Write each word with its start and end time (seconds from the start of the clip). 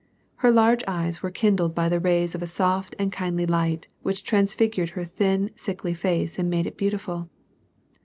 Her 0.37 0.49
large 0.49 0.83
eyes 0.87 1.21
were 1.21 1.29
kin 1.29 1.55
dled 1.57 1.75
by 1.75 1.87
the 1.87 1.99
rays 1.99 2.33
of 2.33 2.41
a 2.41 2.47
soft 2.47 2.95
and 2.97 3.13
kindly 3.13 3.45
light 3.45 3.87
which 4.01 4.23
transfigured 4.23 4.89
her 4.97 5.05
thin, 5.05 5.51
sic^kly 5.55 5.95
face 5.95 6.39
and 6.39 6.49
made 6.49 6.65
it 6.65 6.75
beautiful. 6.75 7.29